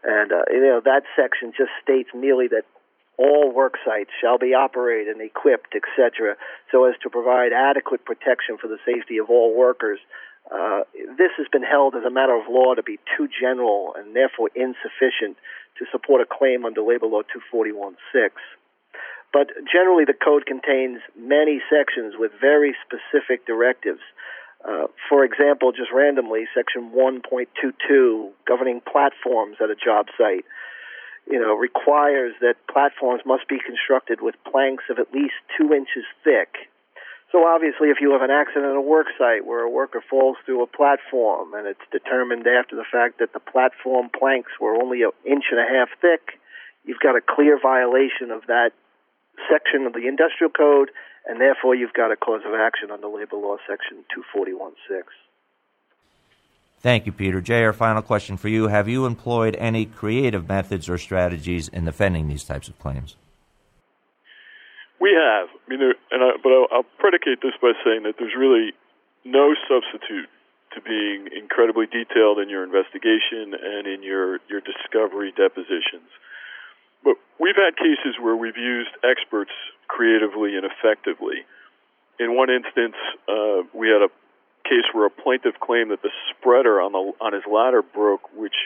And, 0.02 0.32
uh, 0.32 0.44
you 0.50 0.60
know, 0.60 0.80
that 0.84 1.04
section 1.16 1.52
just 1.56 1.70
states 1.82 2.10
merely 2.14 2.48
that 2.48 2.64
all 3.18 3.52
work 3.52 3.74
sites 3.84 4.10
shall 4.20 4.38
be 4.38 4.54
operated 4.54 5.16
and 5.16 5.22
equipped, 5.22 5.74
etc., 5.74 6.36
so 6.72 6.84
as 6.84 6.94
to 7.02 7.10
provide 7.10 7.52
adequate 7.52 8.04
protection 8.04 8.58
for 8.60 8.68
the 8.68 8.78
safety 8.84 9.18
of 9.18 9.30
all 9.30 9.56
workers. 9.56 9.98
Uh, 10.50 10.80
this 11.16 11.32
has 11.38 11.46
been 11.50 11.62
held 11.62 11.94
as 11.94 12.04
a 12.04 12.10
matter 12.10 12.34
of 12.34 12.44
law 12.50 12.74
to 12.74 12.82
be 12.82 12.98
too 13.16 13.28
general 13.28 13.94
and 13.96 14.14
therefore 14.14 14.50
insufficient 14.54 15.38
to 15.78 15.86
support 15.90 16.20
a 16.20 16.26
claim 16.26 16.64
under 16.64 16.82
Labor 16.82 17.06
Law 17.06 17.22
241.6. 17.52 17.96
But 19.32 19.50
generally, 19.66 20.04
the 20.04 20.14
code 20.14 20.46
contains 20.46 21.00
many 21.18 21.60
sections 21.68 22.14
with 22.16 22.30
very 22.40 22.76
specific 22.86 23.46
directives. 23.46 24.00
Uh, 24.62 24.86
for 25.08 25.24
example, 25.24 25.72
just 25.72 25.90
randomly, 25.92 26.46
Section 26.54 26.92
1.22, 26.94 28.30
governing 28.46 28.80
platforms 28.80 29.56
at 29.60 29.70
a 29.70 29.74
job 29.74 30.06
site, 30.16 30.44
you 31.30 31.40
know, 31.40 31.54
requires 31.54 32.34
that 32.40 32.56
platforms 32.70 33.22
must 33.24 33.48
be 33.48 33.58
constructed 33.58 34.20
with 34.20 34.34
planks 34.44 34.84
of 34.90 34.98
at 34.98 35.12
least 35.12 35.34
two 35.56 35.72
inches 35.72 36.04
thick. 36.22 36.68
So 37.32 37.46
obviously, 37.46 37.90
if 37.90 37.98
you 38.00 38.12
have 38.12 38.22
an 38.22 38.30
accident 38.30 38.66
at 38.70 38.76
a 38.76 38.80
work 38.80 39.08
site 39.18 39.44
where 39.44 39.66
a 39.66 39.70
worker 39.70 40.02
falls 40.08 40.36
through 40.46 40.62
a 40.62 40.68
platform 40.68 41.54
and 41.54 41.66
it's 41.66 41.82
determined 41.90 42.46
after 42.46 42.76
the 42.76 42.86
fact 42.86 43.18
that 43.18 43.32
the 43.32 43.40
platform 43.40 44.08
planks 44.16 44.52
were 44.60 44.76
only 44.76 45.02
an 45.02 45.10
inch 45.26 45.50
and 45.50 45.58
a 45.58 45.66
half 45.66 45.88
thick, 46.00 46.38
you've 46.84 47.02
got 47.02 47.16
a 47.16 47.20
clear 47.20 47.58
violation 47.58 48.30
of 48.30 48.46
that 48.46 48.70
section 49.50 49.86
of 49.86 49.94
the 49.94 50.06
industrial 50.06 50.52
code, 50.52 50.90
and 51.26 51.40
therefore 51.40 51.74
you've 51.74 51.92
got 51.92 52.12
a 52.12 52.16
cause 52.16 52.42
of 52.46 52.54
action 52.54 52.90
under 52.92 53.08
labor 53.08 53.36
law 53.36 53.56
section 53.66 54.04
241.6. 54.14 55.02
Thank 56.84 57.06
you, 57.06 57.12
Peter. 57.12 57.40
Jay, 57.40 57.64
our 57.64 57.72
final 57.72 58.02
question 58.02 58.36
for 58.36 58.48
you. 58.50 58.68
Have 58.68 58.90
you 58.90 59.06
employed 59.06 59.56
any 59.56 59.86
creative 59.86 60.46
methods 60.46 60.86
or 60.86 60.98
strategies 60.98 61.66
in 61.68 61.86
defending 61.86 62.28
these 62.28 62.44
types 62.44 62.68
of 62.68 62.78
claims? 62.78 63.16
We 65.00 65.16
have. 65.16 65.48
I 65.48 65.64
mean, 65.66 65.80
there, 65.80 65.94
and 66.12 66.20
I, 66.20 66.36
but 66.42 66.52
I'll, 66.52 66.84
predicate 66.98 67.40
this 67.40 67.56
by 67.56 67.72
saying 67.82 68.02
that 68.02 68.16
there's 68.18 68.36
really 68.36 68.76
no 69.24 69.54
substitute 69.64 70.28
to 70.76 70.82
being 70.82 71.32
incredibly 71.32 71.86
detailed 71.86 72.38
in 72.38 72.50
your 72.50 72.62
investigation 72.62 73.56
and 73.56 73.86
in 73.86 74.02
your, 74.02 74.40
your 74.52 74.60
discovery 74.60 75.32
depositions. 75.32 76.12
But 77.02 77.16
we've 77.40 77.56
had 77.56 77.80
cases 77.80 78.20
where 78.20 78.36
we've 78.36 78.60
used 78.60 78.92
experts 79.00 79.52
creatively 79.88 80.52
and 80.56 80.68
effectively. 80.68 81.48
In 82.20 82.36
one 82.36 82.50
instance, 82.50 82.96
uh, 83.26 83.64
we 83.72 83.88
had 83.88 84.04
a 84.04 84.12
case 84.64 84.84
where 84.92 85.06
a 85.06 85.10
plaintiff 85.10 85.54
claimed 85.60 85.90
that 85.90 86.02
the 86.02 86.10
spreader 86.30 86.80
on 86.80 86.92
the 86.92 87.12
on 87.20 87.32
his 87.32 87.44
ladder 87.50 87.82
broke, 87.82 88.32
which 88.34 88.56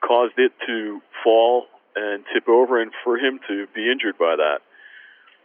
caused 0.00 0.38
it 0.38 0.52
to 0.66 1.00
fall 1.22 1.66
and 1.96 2.24
tip 2.32 2.48
over, 2.48 2.80
and 2.80 2.92
for 3.04 3.16
him 3.16 3.40
to 3.48 3.66
be 3.74 3.90
injured 3.90 4.18
by 4.18 4.36
that. 4.36 4.60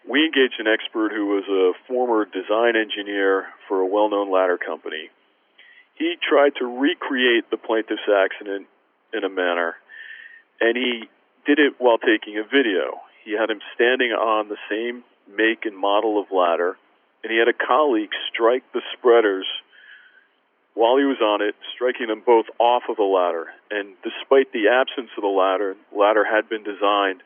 We 0.08 0.26
engaged 0.26 0.60
an 0.60 0.68
expert 0.68 1.12
who 1.12 1.26
was 1.28 1.46
a 1.50 1.74
former 1.88 2.26
design 2.26 2.76
engineer 2.76 3.48
for 3.68 3.80
a 3.80 3.88
well-known 3.88 4.32
ladder 4.32 4.58
company. 4.58 5.10
He 5.96 6.16
tried 6.22 6.54
to 6.60 6.66
recreate 6.66 7.50
the 7.50 7.58
plaintiff's 7.58 8.08
accident 8.08 8.68
in 9.14 9.24
a 9.24 9.30
manner, 9.30 9.76
and 10.62 10.78
he 10.78 11.10
did 11.46 11.58
it 11.58 11.74
while 11.80 11.98
taking 11.98 12.38
a 12.38 12.44
video. 12.44 13.02
He 13.24 13.32
had 13.32 13.50
him 13.50 13.62
standing 13.74 14.12
on 14.12 14.50
the 14.50 14.58
same 14.70 15.04
make 15.28 15.66
and 15.66 15.76
model 15.76 16.20
of 16.20 16.28
ladder, 16.32 16.78
and 17.24 17.32
he 17.32 17.40
had 17.40 17.48
a 17.48 17.54
colleague 17.54 18.14
strike 18.30 18.64
the 18.74 18.82
spreaders 18.94 19.48
while 20.76 20.98
he 20.98 21.08
was 21.08 21.24
on 21.24 21.42
it, 21.42 21.56
striking 21.74 22.08
them 22.08 22.22
both 22.24 22.46
off 22.60 22.84
of 22.90 22.98
the 22.98 23.08
ladder. 23.08 23.48
And 23.72 23.96
despite 24.04 24.52
the 24.52 24.68
absence 24.68 25.10
of 25.18 25.24
the 25.24 25.32
ladder, 25.32 25.76
the 25.92 25.98
ladder 25.98 26.24
had 26.24 26.48
been 26.48 26.64
designed 26.64 27.24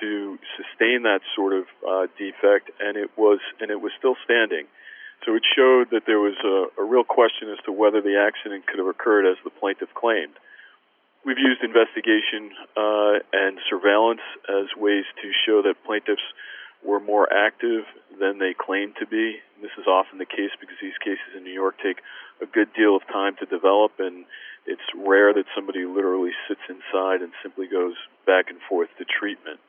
to 0.00 0.38
sustain 0.56 1.02
that 1.02 1.20
sort 1.36 1.52
of 1.52 1.66
uh, 1.86 2.06
defect, 2.16 2.70
and 2.80 2.96
it 2.96 3.10
was 3.18 3.40
and 3.60 3.70
it 3.70 3.80
was 3.82 3.92
still 3.98 4.16
standing. 4.24 4.66
So 5.26 5.34
it 5.36 5.42
showed 5.44 5.90
that 5.90 6.06
there 6.06 6.18
was 6.18 6.34
a, 6.42 6.80
a 6.80 6.84
real 6.84 7.04
question 7.04 7.50
as 7.50 7.58
to 7.66 7.72
whether 7.72 8.00
the 8.00 8.18
accident 8.18 8.66
could 8.66 8.78
have 8.78 8.88
occurred 8.88 9.26
as 9.26 9.36
the 9.44 9.50
plaintiff 9.50 9.92
claimed. 9.94 10.34
We've 11.24 11.38
used 11.38 11.62
investigation 11.62 12.50
uh, 12.74 13.22
and 13.32 13.58
surveillance 13.70 14.24
as 14.48 14.66
ways 14.74 15.04
to 15.22 15.30
show 15.46 15.62
that 15.62 15.78
plaintiffs 15.84 16.26
were 16.84 17.00
more 17.00 17.32
active 17.32 17.84
than 18.18 18.38
they 18.38 18.54
claimed 18.54 18.94
to 18.98 19.06
be. 19.06 19.38
This 19.60 19.70
is 19.78 19.86
often 19.86 20.18
the 20.18 20.26
case 20.26 20.50
because 20.60 20.76
these 20.82 20.98
cases 20.98 21.36
in 21.36 21.44
New 21.44 21.54
York 21.54 21.76
take 21.82 21.98
a 22.42 22.46
good 22.46 22.68
deal 22.74 22.96
of 22.96 23.06
time 23.06 23.36
to 23.38 23.46
develop, 23.46 23.92
and 23.98 24.24
it's 24.66 24.82
rare 24.94 25.32
that 25.32 25.46
somebody 25.54 25.86
literally 25.86 26.32
sits 26.48 26.62
inside 26.68 27.22
and 27.22 27.32
simply 27.42 27.66
goes 27.66 27.94
back 28.26 28.50
and 28.50 28.58
forth 28.68 28.88
to 28.98 29.04
treatment. 29.04 29.60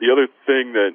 The 0.00 0.10
other 0.10 0.26
thing 0.46 0.74
that 0.74 0.94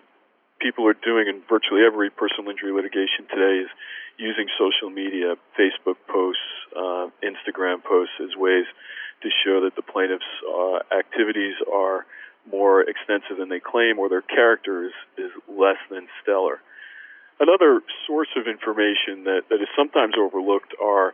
people 0.60 0.88
are 0.88 0.96
doing 0.96 1.28
in 1.28 1.42
virtually 1.48 1.84
every 1.84 2.10
personal 2.10 2.52
injury 2.52 2.72
litigation 2.72 3.28
today 3.32 3.64
is 3.64 3.72
using 4.18 4.48
social 4.60 4.90
media, 4.90 5.36
Facebook 5.56 5.96
posts, 6.08 6.44
uh, 6.76 7.08
Instagram 7.24 7.84
posts 7.84 8.16
as 8.20 8.36
ways 8.36 8.68
to 9.24 9.30
show 9.44 9.64
that 9.64 9.76
the 9.76 9.82
plaintiff's 9.82 10.28
uh, 10.44 10.80
activities 10.96 11.56
are 11.72 12.06
more 12.52 12.82
extensive 12.82 13.38
than 13.38 13.50
they 13.50 13.60
claim 13.60 14.00
or 14.00 14.10
their 14.10 14.22
character 14.22 14.86
is, 14.86 14.94
is 15.18 15.32
less 15.48 15.78
than 15.90 16.08
stellar. 16.22 16.60
Another 17.40 17.82
source 18.06 18.30
of 18.36 18.48
information 18.48 19.24
that, 19.24 19.48
that 19.50 19.62
is 19.62 19.70
sometimes 19.76 20.16
overlooked 20.20 20.74
are 20.84 21.14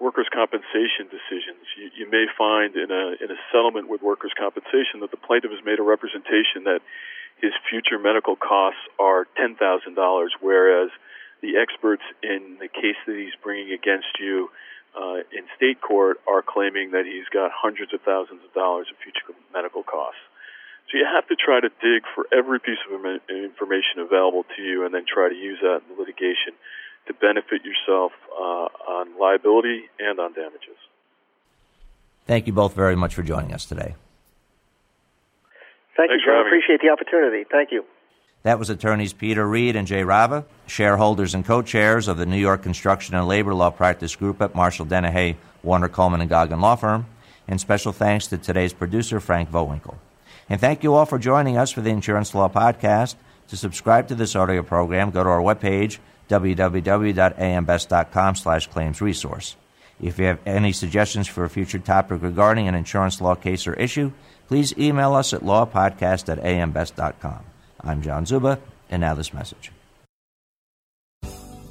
workers' 0.00 0.28
compensation 0.32 1.10
decisions. 1.10 1.66
You, 1.76 1.90
you 2.04 2.10
may 2.10 2.26
find 2.38 2.76
in 2.76 2.90
a, 2.90 3.18
in 3.18 3.30
a 3.30 3.38
settlement 3.50 3.88
with 3.88 4.02
workers' 4.02 4.32
compensation 4.38 5.00
that 5.00 5.10
the 5.10 5.18
plaintiff 5.18 5.50
has 5.50 5.64
made 5.64 5.80
a 5.80 5.82
representation 5.82 6.64
that 6.64 6.80
his 7.42 7.52
future 7.68 7.98
medical 7.98 8.36
costs 8.36 8.80
are 8.98 9.26
$10,000, 9.38 9.58
whereas 10.40 10.90
the 11.42 11.56
experts 11.56 12.02
in 12.22 12.58
the 12.60 12.68
case 12.68 12.98
that 13.06 13.16
he's 13.16 13.34
bringing 13.42 13.72
against 13.72 14.18
you 14.18 14.50
uh, 14.98 15.22
in 15.30 15.46
state 15.56 15.80
court 15.80 16.18
are 16.26 16.42
claiming 16.42 16.90
that 16.92 17.06
he's 17.06 17.28
got 17.30 17.50
hundreds 17.54 17.94
of 17.94 18.00
thousands 18.02 18.42
of 18.42 18.52
dollars 18.54 18.86
of 18.90 18.96
future 19.02 19.38
medical 19.52 19.82
costs. 19.82 20.20
So 20.90 20.96
you 20.96 21.04
have 21.04 21.28
to 21.28 21.36
try 21.36 21.60
to 21.60 21.68
dig 21.68 22.04
for 22.14 22.26
every 22.32 22.60
piece 22.60 22.80
of 22.88 22.92
information 23.28 24.00
available 24.00 24.44
to 24.56 24.62
you 24.62 24.86
and 24.86 24.94
then 24.94 25.04
try 25.04 25.28
to 25.28 25.34
use 25.34 25.58
that 25.60 25.82
in 25.84 25.94
the 25.94 26.00
litigation 26.00 26.56
to 27.06 27.14
benefit 27.14 27.60
yourself 27.64 28.12
uh, 28.32 28.68
on 28.88 29.18
liability 29.20 29.84
and 29.98 30.18
on 30.18 30.32
damages. 30.32 30.76
Thank 32.26 32.46
you 32.46 32.52
both 32.52 32.74
very 32.74 32.96
much 32.96 33.14
for 33.14 33.22
joining 33.22 33.52
us 33.52 33.66
today. 33.66 33.94
Thank 35.96 36.10
Thanks 36.10 36.24
you, 36.24 36.32
John. 36.32 36.46
Appreciate 36.46 36.80
the 36.80 36.90
opportunity. 36.90 37.44
Thank 37.50 37.72
you. 37.72 37.84
That 38.44 38.58
was 38.58 38.70
attorneys 38.70 39.12
Peter 39.12 39.46
Reed 39.46 39.76
and 39.76 39.86
Jay 39.86 40.04
Rava, 40.04 40.44
shareholders 40.66 41.34
and 41.34 41.44
co 41.44 41.60
chairs 41.60 42.06
of 42.06 42.16
the 42.16 42.24
New 42.24 42.38
York 42.38 42.62
Construction 42.62 43.14
and 43.14 43.26
Labor 43.26 43.52
Law 43.52 43.70
Practice 43.70 44.14
Group 44.14 44.40
at 44.40 44.54
Marshall 44.54 44.86
Dennehey, 44.86 45.36
Warner 45.62 45.88
Coleman, 45.88 46.20
and 46.20 46.30
Goggin 46.30 46.60
Law 46.60 46.76
Firm. 46.76 47.06
And 47.48 47.60
special 47.60 47.92
thanks 47.92 48.26
to 48.28 48.38
today's 48.38 48.72
producer, 48.72 49.20
Frank 49.20 49.50
Vowinkle. 49.50 49.96
And 50.48 50.60
thank 50.60 50.82
you 50.82 50.94
all 50.94 51.06
for 51.06 51.18
joining 51.18 51.56
us 51.56 51.70
for 51.70 51.80
the 51.80 51.90
Insurance 51.90 52.34
Law 52.34 52.48
Podcast. 52.48 53.16
To 53.48 53.56
subscribe 53.56 54.08
to 54.08 54.14
this 54.14 54.36
audio 54.36 54.62
program, 54.62 55.10
go 55.10 55.22
to 55.22 55.28
our 55.28 55.40
webpage, 55.40 55.98
www.ambest.com 56.28 58.34
slash 58.34 58.66
claims 58.66 59.00
resource. 59.00 59.56
If 60.00 60.18
you 60.18 60.26
have 60.26 60.38
any 60.46 60.72
suggestions 60.72 61.26
for 61.26 61.44
a 61.44 61.50
future 61.50 61.78
topic 61.78 62.22
regarding 62.22 62.68
an 62.68 62.74
insurance 62.74 63.20
law 63.20 63.34
case 63.34 63.66
or 63.66 63.74
issue, 63.74 64.12
please 64.46 64.76
email 64.78 65.14
us 65.14 65.32
at 65.32 65.40
lawpodcast 65.40 66.28
at 66.28 66.38
ambest.com. 66.38 67.44
I'm 67.80 68.02
John 68.02 68.26
Zuba, 68.26 68.60
and 68.90 69.00
now 69.00 69.14
this 69.14 69.34
message. 69.34 69.72